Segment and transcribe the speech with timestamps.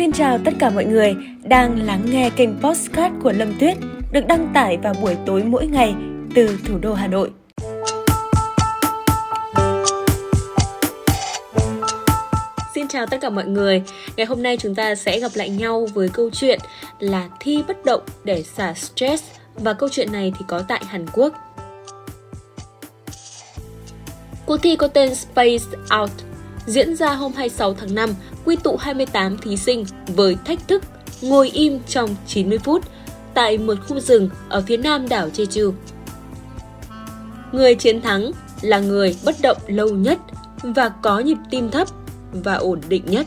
[0.00, 3.76] Xin chào tất cả mọi người đang lắng nghe kênh Postcard của Lâm Tuyết,
[4.12, 5.94] được đăng tải vào buổi tối mỗi ngày
[6.34, 7.30] từ thủ đô Hà Nội.
[12.74, 13.82] Xin chào tất cả mọi người.
[14.16, 16.60] Ngày hôm nay chúng ta sẽ gặp lại nhau với câu chuyện
[16.98, 19.24] là thi bất động để xả stress
[19.54, 21.34] và câu chuyện này thì có tại Hàn Quốc.
[24.46, 25.64] Cuộc thi có tên Space
[26.00, 26.10] Out
[26.70, 28.14] diễn ra hôm 26 tháng 5,
[28.44, 30.82] quy tụ 28 thí sinh với thách thức
[31.22, 32.84] ngồi im trong 90 phút
[33.34, 35.72] tại một khu rừng ở phía nam đảo Jeju.
[37.52, 38.30] Người chiến thắng
[38.62, 40.18] là người bất động lâu nhất
[40.62, 41.88] và có nhịp tim thấp
[42.32, 43.26] và ổn định nhất.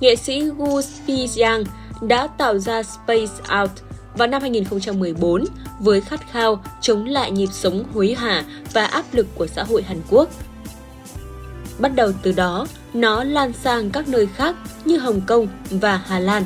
[0.00, 1.64] Nghệ sĩ Gu Spijang
[2.02, 3.70] đã tạo ra Space Out
[4.18, 5.44] vào năm 2014
[5.80, 9.82] với khát khao chống lại nhịp sống hối hả và áp lực của xã hội
[9.82, 10.28] Hàn Quốc.
[11.78, 16.18] Bắt đầu từ đó, nó lan sang các nơi khác như Hồng Kông và Hà
[16.18, 16.44] Lan.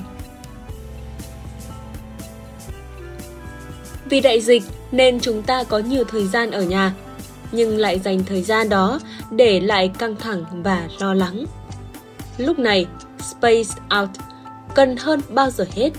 [4.05, 6.95] Vì đại dịch nên chúng ta có nhiều thời gian ở nhà,
[7.53, 11.45] nhưng lại dành thời gian đó để lại căng thẳng và lo lắng.
[12.39, 12.87] Lúc này,
[13.19, 13.71] Space
[14.01, 14.11] Out
[14.75, 15.91] cần hơn bao giờ hết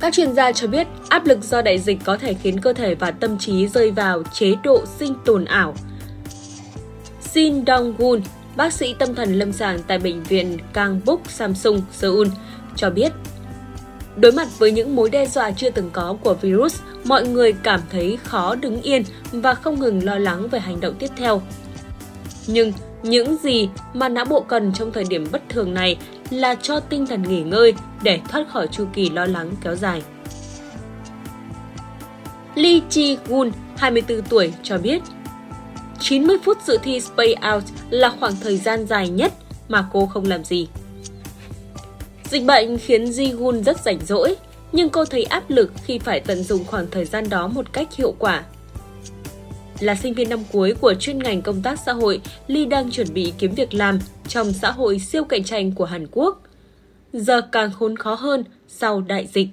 [0.00, 2.94] các chuyên gia cho biết áp lực do đại dịch có thể khiến cơ thể
[2.94, 5.74] và tâm trí rơi vào chế độ sinh tồn ảo.
[7.20, 8.20] Shin Dong-gun,
[8.56, 12.28] bác sĩ tâm thần lâm sàng tại bệnh viện Kangbuk Samsung, Seoul,
[12.76, 13.12] cho biết
[14.20, 17.80] Đối mặt với những mối đe dọa chưa từng có của virus, mọi người cảm
[17.90, 21.42] thấy khó đứng yên và không ngừng lo lắng về hành động tiếp theo.
[22.46, 25.96] Nhưng những gì mà não bộ cần trong thời điểm bất thường này
[26.30, 30.02] là cho tinh thần nghỉ ngơi để thoát khỏi chu kỳ lo lắng kéo dài.
[32.54, 35.02] Lee Chi Gun, 24 tuổi, cho biết
[36.00, 39.32] 90 phút dự thi Space Out là khoảng thời gian dài nhất
[39.68, 40.68] mà cô không làm gì.
[42.24, 44.36] Dịch bệnh khiến Ji-gun rất rảnh rỗi,
[44.72, 47.94] nhưng cô thấy áp lực khi phải tận dụng khoảng thời gian đó một cách
[47.94, 48.44] hiệu quả
[49.80, 53.14] là sinh viên năm cuối của chuyên ngành công tác xã hội, Ly đang chuẩn
[53.14, 56.42] bị kiếm việc làm trong xã hội siêu cạnh tranh của Hàn Quốc.
[57.12, 59.48] Giờ càng khốn khó hơn sau đại dịch.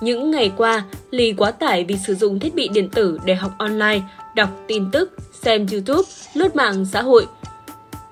[0.00, 3.52] Những ngày qua, Ly quá tải vì sử dụng thiết bị điện tử để học
[3.58, 4.00] online,
[4.34, 5.12] đọc tin tức,
[5.42, 7.26] xem YouTube, lướt mạng xã hội.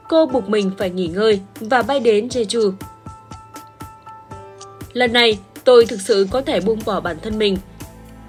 [0.09, 2.73] Cô buộc mình phải nghỉ ngơi và bay đến Jeju.
[4.93, 7.57] Lần này, tôi thực sự có thể buông bỏ bản thân mình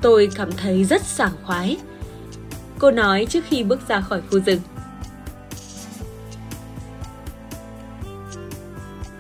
[0.01, 1.78] Tôi cảm thấy rất sảng khoái.
[2.79, 4.59] Cô nói trước khi bước ra khỏi khu rừng.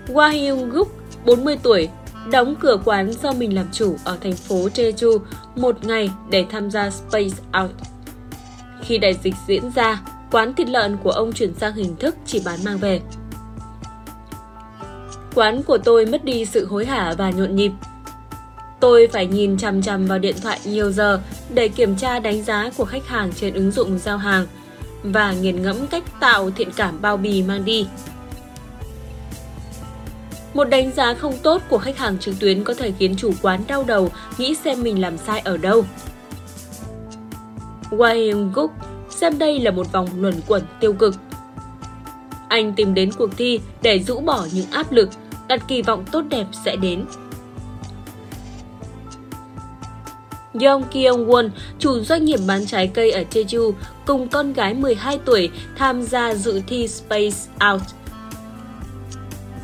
[0.07, 0.87] Wahyung Guk,
[1.25, 1.89] 40 tuổi,
[2.31, 5.19] đóng cửa quán do mình làm chủ ở thành phố Jeju
[5.55, 7.71] một ngày để tham gia Space Out.
[8.81, 12.41] Khi đại dịch diễn ra, quán thịt lợn của ông chuyển sang hình thức chỉ
[12.45, 13.01] bán mang về.
[15.35, 17.71] Quán của tôi mất đi sự hối hả và nhộn nhịp,
[18.81, 21.21] Tôi phải nhìn chằm chằm vào điện thoại nhiều giờ
[21.53, 24.47] để kiểm tra đánh giá của khách hàng trên ứng dụng giao hàng
[25.03, 27.87] và nghiền ngẫm cách tạo thiện cảm bao bì mang đi.
[30.53, 33.61] Một đánh giá không tốt của khách hàng trực tuyến có thể khiến chủ quán
[33.67, 35.85] đau đầu nghĩ xem mình làm sai ở đâu.
[37.89, 38.71] Wayne Gook
[39.09, 41.15] xem đây là một vòng luẩn quẩn tiêu cực.
[42.47, 45.09] Anh tìm đến cuộc thi để rũ bỏ những áp lực,
[45.47, 47.05] đặt kỳ vọng tốt đẹp sẽ đến
[50.53, 53.71] Yong Kyung Won, chủ doanh nghiệp bán trái cây ở Jeju,
[54.05, 57.37] cùng con gái 12 tuổi tham gia dự thi Space
[57.71, 57.81] Out.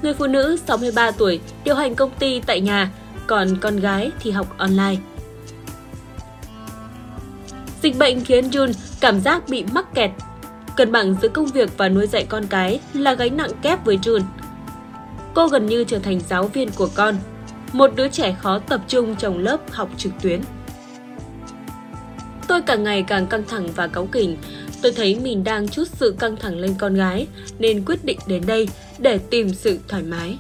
[0.02, 2.92] Người phụ nữ 63 tuổi điều hành công ty tại nhà,
[3.28, 4.96] còn con gái thì học online.
[7.82, 10.12] Dịch bệnh khiến Jun cảm giác bị mắc kẹt.
[10.76, 13.98] Cân bằng giữa công việc và nuôi dạy con cái là gánh nặng kép với
[13.98, 14.22] Jun.
[15.34, 17.16] Cô gần như trở thành giáo viên của con,
[17.74, 20.42] một đứa trẻ khó tập trung trong lớp học trực tuyến.
[22.48, 24.38] Tôi càng ngày càng căng thẳng và cáu kỉnh.
[24.82, 27.28] Tôi thấy mình đang chút sự căng thẳng lên con gái,
[27.60, 28.70] nên quyết định đến đây
[29.00, 30.38] để tìm sự thoải mái.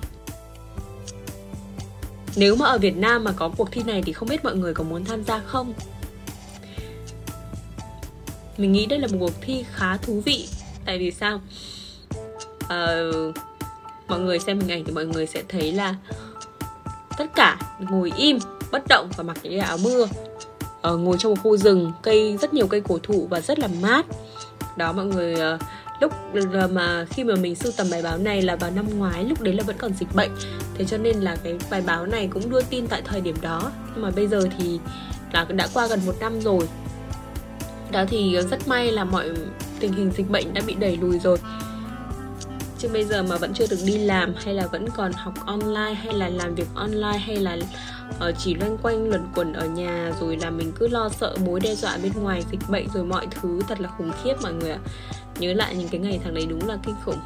[2.35, 4.73] Nếu mà ở Việt Nam mà có cuộc thi này thì không biết mọi người
[4.73, 5.73] có muốn tham gia không?
[8.57, 10.47] Mình nghĩ đây là một cuộc thi khá thú vị.
[10.85, 11.41] Tại vì sao?
[12.67, 13.11] Ờ,
[14.07, 15.95] mọi người xem hình ảnh thì mọi người sẽ thấy là
[17.17, 18.39] tất cả ngồi im
[18.71, 20.07] bất động và mặc những áo mưa
[20.93, 23.67] uh, ngồi trong một khu rừng cây rất nhiều cây cổ thụ và rất là
[23.81, 24.05] mát.
[24.77, 25.61] Đó mọi người uh,
[25.99, 26.13] lúc
[26.53, 29.41] ờ, mà khi mà mình sưu tầm bài báo này là vào năm ngoái lúc
[29.41, 30.31] đấy là vẫn còn dịch bệnh.
[30.75, 33.71] Thế cho nên là cái bài báo này cũng đưa tin tại thời điểm đó.
[33.93, 34.79] Nhưng mà bây giờ thì
[35.33, 36.67] đã đã qua gần một năm rồi.
[37.91, 39.29] Đó thì rất may là mọi
[39.79, 41.37] tình hình dịch bệnh đã bị đẩy lùi rồi
[42.79, 45.93] chứ bây giờ mà vẫn chưa được đi làm, hay là vẫn còn học online,
[45.93, 47.57] hay là làm việc online, hay là
[48.19, 51.59] ờ, chỉ loanh quanh luẩn quẩn ở nhà, rồi là mình cứ lo sợ mối
[51.59, 54.71] đe dọa bên ngoài, dịch bệnh rồi mọi thứ, thật là khủng khiếp mọi người
[54.71, 54.79] ạ.
[55.39, 57.19] Nhớ lại những cái ngày tháng đấy đúng là kinh khủng.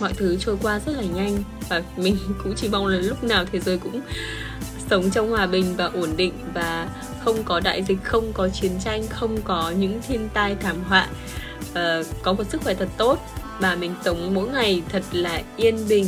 [0.00, 1.38] Mọi thứ trôi qua rất là nhanh
[1.68, 4.00] và mình cũng chỉ mong là lúc nào thế giới cũng
[4.90, 6.88] sống trong hòa bình và ổn định và
[7.24, 11.08] không có đại dịch, không có chiến tranh, không có những thiên tai thảm họa
[11.70, 13.18] uh, có một sức khỏe thật tốt
[13.60, 16.06] và mình sống mỗi ngày thật là yên bình.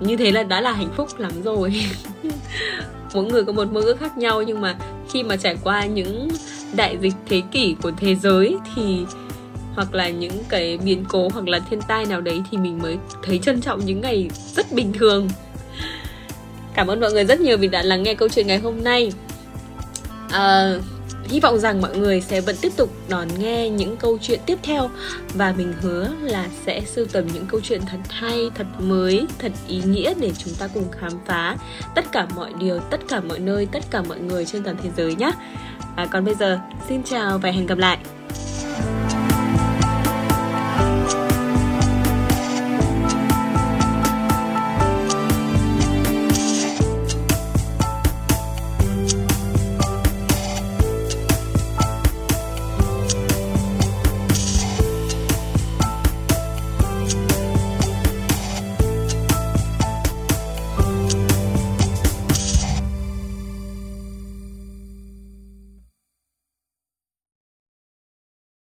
[0.00, 1.84] Như thế là đã là hạnh phúc lắm rồi.
[3.14, 4.76] Mỗi người có một mơ ước khác nhau nhưng mà
[5.10, 6.28] khi mà trải qua những
[6.72, 9.04] đại dịch thế kỷ của thế giới thì
[9.74, 12.98] hoặc là những cái biến cố hoặc là thiên tai nào đấy thì mình mới
[13.22, 15.28] thấy trân trọng những ngày rất bình thường.
[16.74, 19.12] Cảm ơn mọi người rất nhiều vì đã lắng nghe câu chuyện ngày hôm nay.
[20.30, 20.74] À,
[21.28, 24.58] hy vọng rằng mọi người sẽ vẫn tiếp tục đón nghe những câu chuyện tiếp
[24.62, 24.90] theo.
[25.34, 29.52] Và mình hứa là sẽ sưu tầm những câu chuyện thật hay thật mới thật
[29.68, 31.56] ý nghĩa để chúng ta cùng khám phá
[31.94, 34.90] tất cả mọi điều tất cả mọi nơi tất cả mọi người trên toàn thế
[34.96, 35.30] giới nhé.
[35.96, 36.58] À, còn bây giờ
[36.88, 37.98] xin chào và hẹn gặp lại.